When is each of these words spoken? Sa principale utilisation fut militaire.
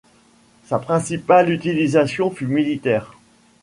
Sa 0.65 0.79
principale 0.79 1.51
utilisation 1.51 2.31
fut 2.31 2.47
militaire. 2.47 3.13